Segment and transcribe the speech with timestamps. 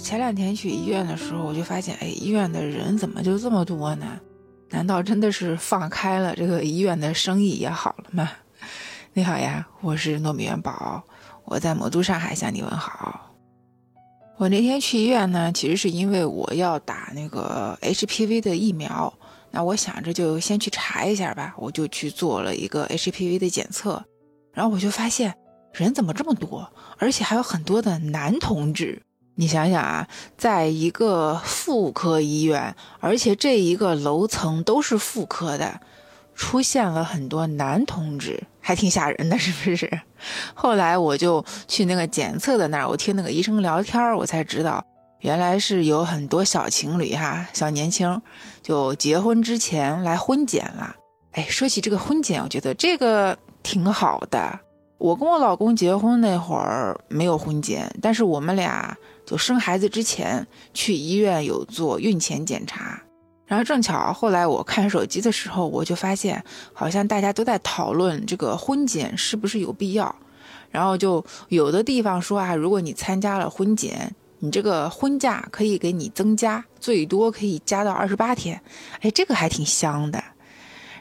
[0.00, 4.18] 前两天去医院的时候，我就发现，哎，医院的人怎么就这么多呢？
[4.70, 8.30] 难道真的是放开了，这个医院的生意也好了吗？
[9.12, 11.02] 你好呀，我是糯米元宝，
[11.44, 13.32] 我在魔都上海向你问好。
[14.38, 19.12] 我那天去医院呢，其实是因为我要打那个 HPV 的疫苗，
[19.50, 24.02] 那我想着就先去查一下吧，我就去做了一个 HPV 的检测，
[24.54, 25.34] 然后我就发现
[25.74, 29.02] 人怎么这么多，而且还有很多的男同志。
[29.36, 35.80] 你想想啊，在一个妇科医院，而且这一个楼层都是妇科的，
[36.34, 40.00] 出现了很多男同志，还挺吓人的，是不是？
[40.52, 44.84] 后来我就去那个检测的那儿，我听那个医生聊天，我才知道，
[45.20, 48.20] 原来是有很多小情侣哈，小年轻，
[48.62, 50.96] 就结婚之前来婚检了。
[51.32, 54.60] 哎，说起这个婚检，我觉得这个挺好的。
[54.98, 58.94] 我跟我老公结婚那会儿没有婚检，但是我们俩。
[59.30, 63.00] 就生孩子之前去医院有做孕前检查，
[63.46, 70.12] 然后正巧后来我看手机的时候，我就发现好像大家都在讨论这个婚检是不是有必要，
[70.68, 78.60] 然后就有的地方说啊，如果你参加了婚检，你这个婚假可以给你增加，最多可以加到二十八天，
[79.00, 80.20] 哎，这个还挺香的。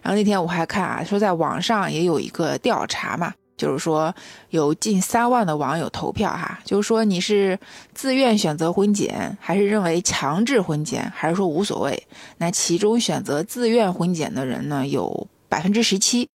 [0.04, 3.34] 然后那天我还看啊，说在网上也有一个调查嘛。
[3.60, 4.16] 就是说，
[4.52, 7.60] 有近三万的网友投票哈，就是说你是
[7.94, 12.08] 自愿选择婚检，还是认为强制婚检，还是说无所谓？
[12.38, 16.30] 那其中选择自愿婚检的人呢，有百分之十七，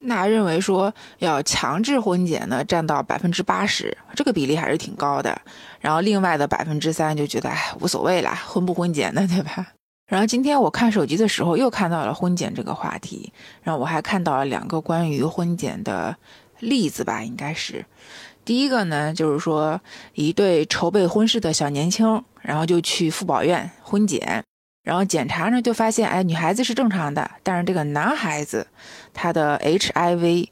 [0.00, 5.40] 那认为说要强制婚检呢，占到百分之八十，这个比例还是挺高的。
[5.78, 9.68] 然后另外的百分之三就觉得哎无所谓啦，婚不婚检的，对吧？
[10.08, 16.16] 然后今天我看手机的时候又看到了婚检这个话题，然后我还看到了两个关于婚检的。
[16.60, 17.84] 例子吧，应该是
[18.44, 19.80] 第一个呢，就是说
[20.14, 24.44] 一对筹备婚事的小年轻，然后就去妇保院婚检，
[24.82, 28.66] 然后检查呢就发现，哎，女孩子是正常的，但是这个男孩子
[29.12, 30.48] 他的 HIV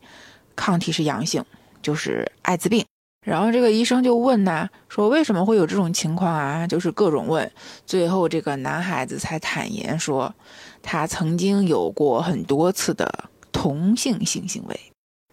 [0.57, 1.45] 抗体是阳性，
[1.83, 2.85] 就是艾滋病。
[3.25, 6.67] 然后这个医生就问呢，说为什么会有这种情况啊？
[6.67, 7.49] 就是各种问，
[7.87, 10.35] 最后这个男孩子才坦言说，
[10.83, 14.81] 他曾经有过很多次的同性性行为。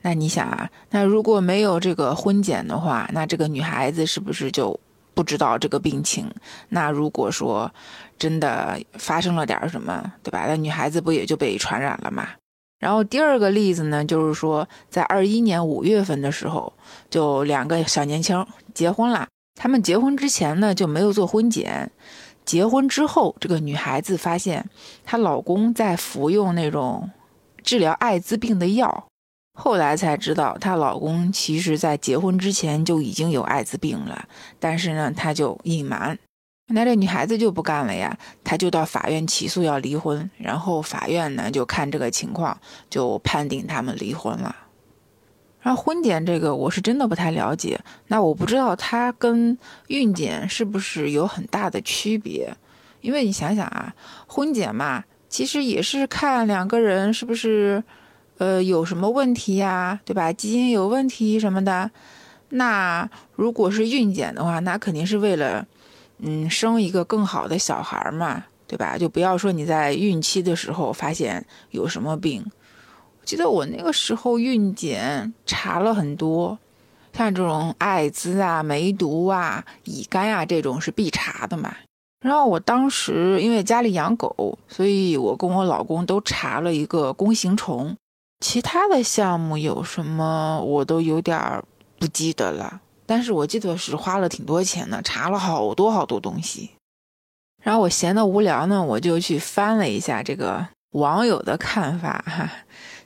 [0.02, 4.80] 那你想啊，那如果没有这个婚检的话，那这个女孩子是不是就
[5.14, 6.30] 不知道这个病情？
[6.70, 7.70] 那如果说
[8.18, 10.46] 真的发生了点什么，对吧？
[10.48, 12.30] 那女孩子不也就被传染了吗？
[12.80, 16.72] 然后第二个例子呢，就是说在二一年五月份的时候，
[17.10, 19.28] 就两个小年轻结婚了。
[19.56, 21.92] 他们结婚之前呢就没有做婚检，
[22.46, 24.66] 结婚之后，这个女孩子发现
[25.04, 27.10] 她老公在服用那种
[27.62, 29.09] 治疗艾滋病的药。
[29.62, 34.26] 后来才知道，她老公其实在结婚之前就已经有艾滋病了，
[34.58, 36.18] 但是呢，他就隐瞒。
[36.68, 42.58] 那这女孩子就不干了呀，她就到法院起诉要离婚，然后法院呢就看这个情况，
[42.90, 44.56] 就判定他们离婚了。
[45.60, 47.78] 然后婚检这个我是真的不太了解，
[48.08, 52.56] 那我不知道它跟孕检是不是有很大的区别？
[53.02, 53.94] 因为你想想啊，
[54.26, 57.84] 婚检嘛，其实也是看两个人是不是。
[58.40, 60.00] 呃，有什么问题呀？
[60.06, 60.32] 对吧？
[60.32, 61.92] 基因有问题什么的，
[62.50, 65.68] 那如果是孕检的话，那肯定是为了，
[66.20, 68.98] 嗯，生一个更好的小孩嘛，对吧？
[68.98, 72.46] 就不要说你在孕期的时候发现有什么病。
[73.26, 76.58] 记得我那个时候孕检查了很多，
[77.12, 81.76] 像这种艾滋啊、梅毒啊、乙肝啊这种是必查的嘛。
[82.22, 87.96] 然后我当时因为家里养狗，所以我跟我老公都查了一个弓形虫。
[88.40, 91.62] 其他的项目有什么，我都有点
[91.98, 92.82] 不记得了。
[93.06, 96.72] 但是我记得是花了挺多钱的，查了好多好多东西。
[97.62, 102.50] 然后我闲得无聊呢，我就去翻了一下这个网友的看法哈。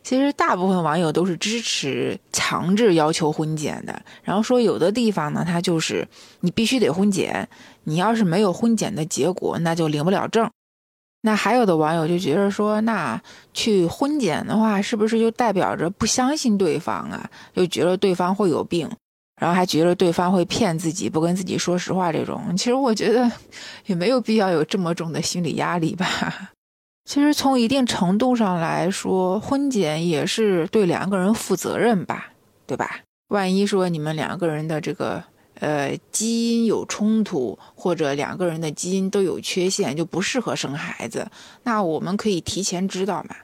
[0.04, 6.08] 其实大部分网友都是支持强制要求婚检的，然后说有的地方呢，它就是
[6.42, 7.48] 你必须得婚检，
[7.86, 10.52] 你要是没有婚检的结果，那就领不了证。
[11.26, 13.22] 那还有的网友就觉得说，那
[13.54, 17.30] 去婚检的话，是不是就代表着不相信对方啊？
[17.56, 18.90] 就觉得对方会有病，
[19.40, 22.12] 然后还觉得对方会骗自己，不跟自己说实话。
[22.12, 23.32] 这种其实我觉得
[23.86, 26.52] 也没有必要有这么重的心理压力吧。
[27.06, 32.34] 其实从一定程度上来说，婚检也是对两个人负责任吧，
[32.68, 33.00] 对吧？
[33.30, 35.24] 万一说你们两个人的这个。
[35.64, 41.26] 呃，基因有冲突，或者两个人的基因都有缺陷，就不适合生孩子。
[41.64, 43.38] 那我们可以提前知道嘛？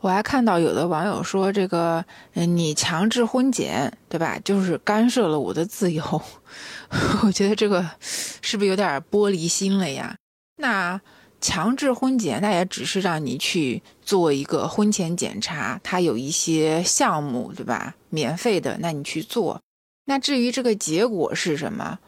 [0.00, 2.04] 我还看到有的网友说，这个，
[2.34, 4.36] 嗯，你强制婚检，对吧？
[4.44, 6.02] 就是干涉了我的自由。
[7.22, 10.16] 我觉得这个是不是有点玻璃心了呀？
[10.56, 11.00] 那
[11.40, 17.94] 强制婚检，那也只是让你去做一个婚前检查，它有一些项目，对吧？
[18.10, 19.60] 免费的，那你去做。
[20.08, 21.98] 那至于这个结果是什么？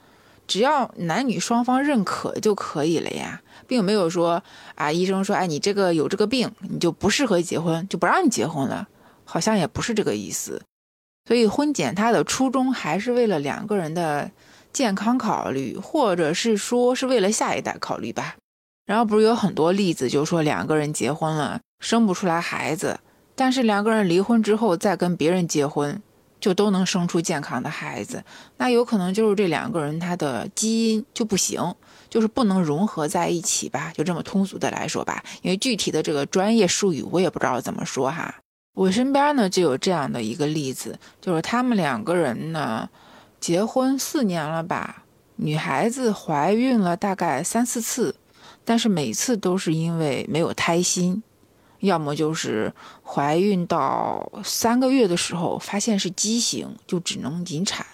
[0.47, 4.43] 只要男女双方认可就可以了呀，并没有说
[4.75, 8.89] 啊，医生说，哎，你这个有这个病，你就不适合结婚，就不让你结婚了，
[9.25, 10.63] 好像也不是这个意思。
[11.29, 14.31] 所以婚检它的初衷还是为了两个人的
[14.73, 18.37] 健康考虑，或者是说是为了下一代考虑吧。
[18.87, 22.99] 然后不是有很多例子，就说两个人结婚了生不出来孩子，
[23.37, 26.03] 但是两个人离婚之后再跟别人结婚。
[26.41, 28.25] 就都能生出健康的孩子，
[28.57, 31.75] 那有可能就是这两个人他的基因就不行，
[32.09, 35.23] 就是不能融合在一起吧，就这么通俗的来说吧。
[35.43, 38.35] 因为具体的这个专业术语我也不知道怎么说哈。
[38.75, 42.89] 我身边呢就有这样的一个例子，就是他们两个人呢
[43.39, 45.05] 结婚四年了吧，
[45.37, 48.15] 女孩子怀孕了大概三四次，
[48.65, 51.23] 但是每次都是因为没有胎心。
[51.81, 52.73] 要么就是
[53.03, 57.85] 怀孕到三个月的时候发现是畸形，就只能引产，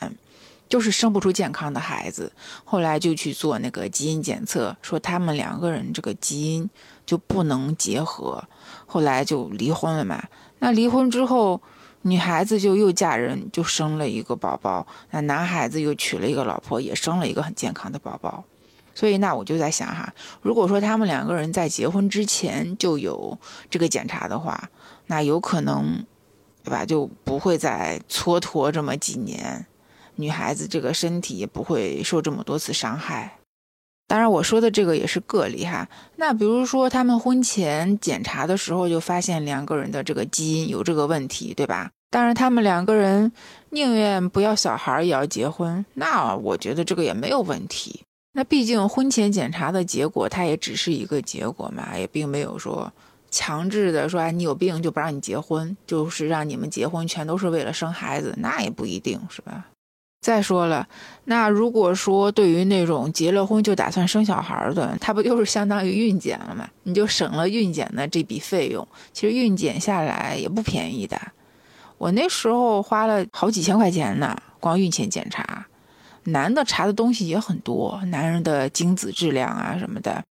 [0.69, 2.31] 就是生不出健康的孩子。
[2.65, 6.69] 后来就去做那个基因检测，说他们两个人这个基因
[7.05, 8.43] 就不能结合，
[8.87, 10.23] 后来就离婚了嘛。
[10.59, 11.61] 那离婚之后，
[12.03, 14.87] 女孩子就又嫁人，就生了一个宝宝。
[15.11, 18.44] 那男孩子又娶了一个老婆，也生了一个很健康的宝宝。
[18.96, 20.10] 所以，那我就在想哈，
[20.40, 23.38] 如果说他们两个人在结婚之前就有
[23.69, 24.70] 这个检查的话，
[25.08, 26.02] 那有可能，
[26.64, 26.87] 对吧？
[26.87, 29.66] 就不会再蹉跎这么几年，
[30.14, 33.37] 女孩子这个身体也不会受这么多次伤害。
[34.08, 35.87] 当然，我说的这个也是个例哈。
[36.14, 41.90] 那比如说，他们婚前检查的时候就发现两个人的这个基因有这个问题，对吧？
[42.08, 43.31] 当然，他们两个人
[43.70, 48.06] 宁愿不要小孩也要结婚，那我觉得这个也没有问题。
[48.37, 52.93] 那毕竟婚前检查的结果，它也只是一个结果嘛，也并没有说
[53.31, 59.65] 强制的说，哎，你有病就不让你结婚，就是让你们结婚全都是为了生孩子，那也不一定是吧？
[60.21, 60.87] 再说了，
[61.25, 66.69] 那如果说对于那种结了婚就打算生小孩的，他不就是相当于孕检了吗？
[66.82, 71.19] 你就省了孕检的这笔费用，其实孕检下来也不便宜的，
[71.97, 75.67] 我那时候花了好几千块钱呢，光孕前检查。
[76.26, 80.23] 男的查的东西也很多，男人的精子质量啊什么的，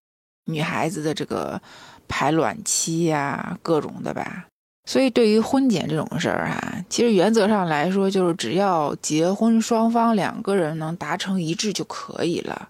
[0.45, 1.61] 女孩子的这个
[2.07, 4.45] 排卵期呀，各种的吧。
[4.87, 12.67] 所以对于婚检这种事儿哈，其实原则上来说，就是只要结婚双方两个人能达成一致就可以了。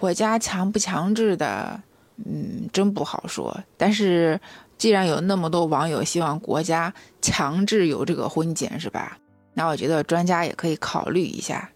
[0.00, 1.80] 国家强不强制的，
[2.24, 3.56] 嗯，真不好说。
[3.76, 4.40] 但是
[4.76, 9.16] 既然有那么多网友希望国家强制有这个婚检，是吧？
[9.54, 11.70] 那我觉得专家也可以考虑一下。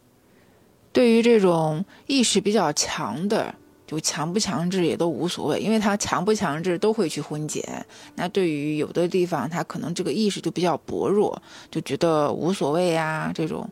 [0.97, 3.55] 对于这种意识比较强的，
[3.87, 7.85] 就强不强制也都无所谓，因为他强不强制都会去婚检。
[8.15, 13.31] 那对于有的地方，他可能这个意识就比较薄弱，就觉得无所谓呀。
[13.35, 13.69] 这种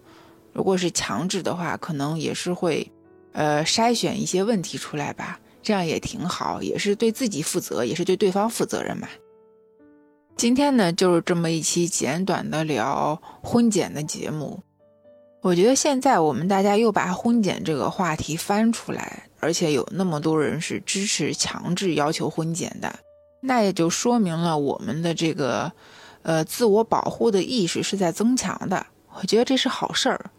[0.53, 2.87] 如果是强制的话，可能也是会，
[3.33, 5.41] 呃，筛选一些问题出来吧。
[5.63, 9.09] 这样也挺好，也是对自己负责，也是对对方负责任嘛。
[10.37, 14.61] 今天呢，就是这么一期简短的聊婚检的节目。
[15.45, 22.91] 我觉得现在我们大家又把婚检这个话题翻出来，而且有那么多人是支持强制要求婚检的，
[23.43, 25.71] 那也就说明了我们的这个，
[26.23, 28.87] 呃，自我保护的意识是在增强的。
[29.21, 30.31] 我觉得这是好事儿。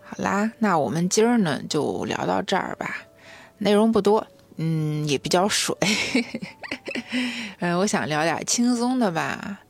[0.00, 2.96] 好啦，那我们今儿呢就聊到这儿吧，
[3.58, 5.76] 内容不多，嗯，也比较水。
[7.60, 9.60] 嗯， 我想聊点轻松的吧，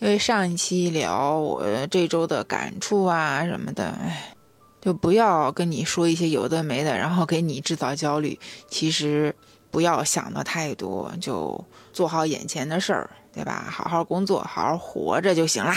[0.00, 4.34] 因为上一期聊我这周的感触啊什么的，哎。
[4.80, 8.38] 就不要跟你说一些有的没的，然后给你制造焦虑。
[8.68, 9.34] 其实
[9.70, 13.66] 不要想的太多，就做好眼前的事儿，对吧？
[13.70, 15.76] 好好工作，好好活着就行啦。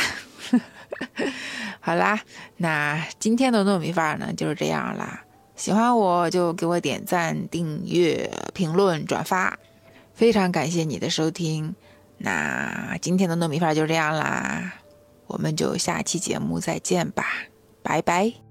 [1.80, 2.20] 好啦，
[2.58, 5.24] 那今天的糯米饭呢就是这样啦。
[5.56, 9.58] 喜欢我就给我点赞、订阅、评论、转发，
[10.14, 11.76] 非常感谢你的收听。
[12.18, 14.74] 那今天的糯米饭就这样啦，
[15.28, 17.26] 我们就下期节目再见吧，
[17.84, 18.43] 拜拜。